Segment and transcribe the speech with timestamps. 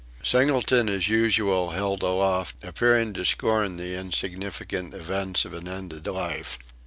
[0.23, 6.57] Singleton as usual held aloof, appearing to scorn the insignificant events of an ended life.